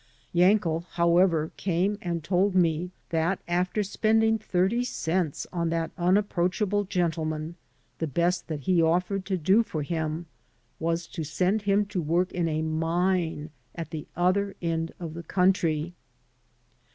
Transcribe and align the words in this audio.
Yankel, 0.33 0.83
however, 0.93 1.51
came 1.57 1.95
and 2.01 2.23
told 2.23 2.55
me 2.55 2.89
that 3.11 3.39
after 3.47 3.83
spending 3.83 4.39
thirty 4.39 4.83
cents 4.83 5.45
on 5.53 5.69
that 5.69 5.91
unapproachable 5.95 6.85
gentleman 6.85 7.55
the 7.99 8.07
best 8.07 8.47
that 8.47 8.61
he 8.61 8.81
offered 8.81 9.25
to 9.25 9.37
do 9.37 9.61
for 9.61 9.83
him 9.83 10.25
was 10.79 11.05
to 11.05 11.23
send 11.23 11.61
him 11.61 11.85
to 11.85 12.01
work 12.01 12.31
in 12.31 12.47
amine 12.47 13.51
at 13.75 13.91
the 13.91 14.07
other 14.15 14.55
end 14.59 14.91
of 14.99 15.13
the 15.13 15.21
country. 15.21 15.93